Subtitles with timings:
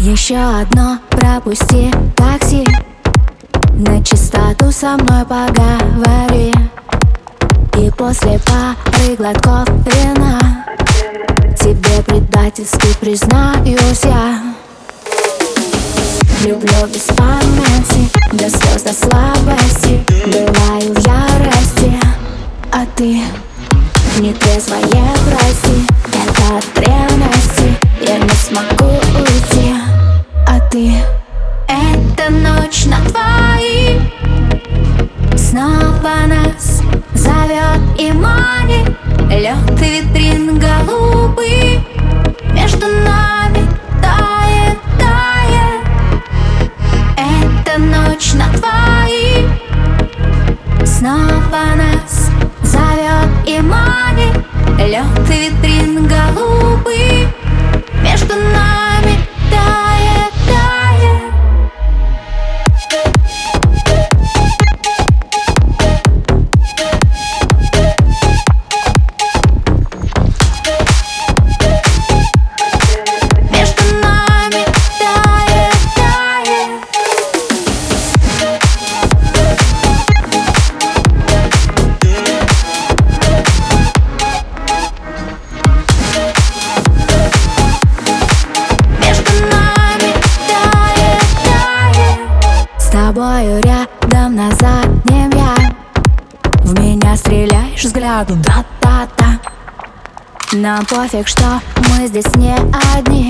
[0.00, 0.98] Еще одно.
[1.10, 2.66] Пропусти такси.
[3.74, 6.54] На чистоту со мной поговори.
[7.78, 10.64] И после пары глотков вина.
[11.54, 14.40] Тебе предательски признаюсь я.
[16.46, 20.02] Люблю без памяти До слез, до слабости.
[20.24, 22.00] Бываю в ярости.
[22.72, 23.20] А ты
[24.18, 24.80] не трезвая,
[25.28, 25.84] прости.
[26.08, 27.76] Это от ревности.
[28.00, 29.74] Я не смогу уйти
[30.46, 30.92] А ты
[31.68, 34.00] Эта ночь на двоих
[35.36, 36.82] Снова нас
[37.14, 38.96] зовет и манит
[39.30, 41.80] Лед витрин голубый
[42.52, 43.66] Между нами
[44.02, 45.84] тает, тает.
[47.16, 49.48] Эта ночь на двоих
[50.84, 51.89] Снова нас
[96.70, 99.40] В меня стреляешь взглядом Та-та-та.
[100.52, 102.54] Нам пофиг, что мы здесь не
[102.94, 103.28] одни.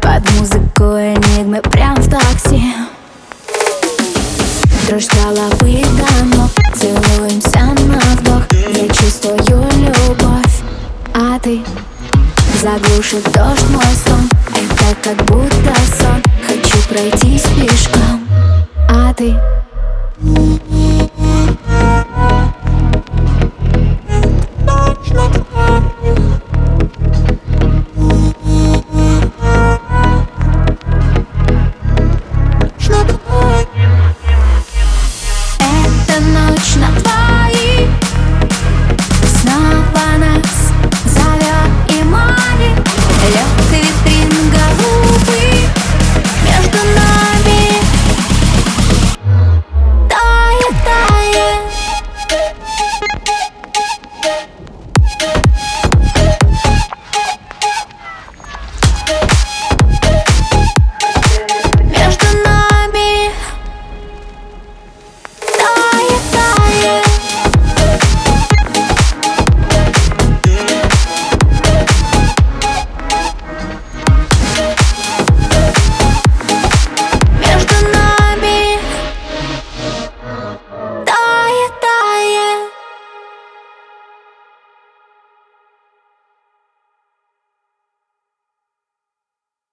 [0.00, 2.62] Под музыку энигмы прям в такси.
[4.86, 8.42] Дрожь головы до ног Целуемся на вдох.
[8.52, 10.62] Я чувствую любовь
[11.14, 11.60] А ты
[12.60, 14.30] Заглушит дождь мой сон.
[14.46, 18.28] Это как будто сон Хочу пройтись пешком
[18.88, 19.34] А ты